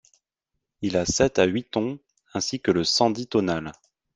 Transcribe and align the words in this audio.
Il 0.81 0.97
a 0.97 1.05
sept 1.05 1.37
à 1.37 1.43
huit 1.45 1.67
tons, 1.69 1.99
ainsi 2.33 2.59
que 2.59 2.71
le 2.71 2.83
sandhi 2.83 3.27
tonal. 3.27 3.71